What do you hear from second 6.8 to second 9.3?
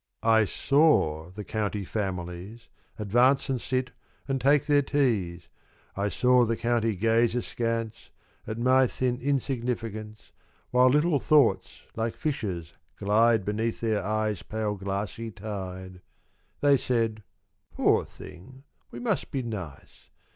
gaze askance At my thin